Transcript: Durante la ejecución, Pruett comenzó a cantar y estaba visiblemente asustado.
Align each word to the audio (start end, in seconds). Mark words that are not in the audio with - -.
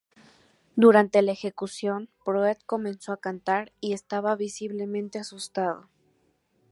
Durante 0.75 1.21
la 1.21 1.31
ejecución, 1.31 2.09
Pruett 2.25 2.57
comenzó 2.65 3.11
a 3.13 3.17
cantar 3.21 3.71
y 3.81 3.93
estaba 3.93 4.35
visiblemente 4.35 5.19
asustado. 5.19 5.89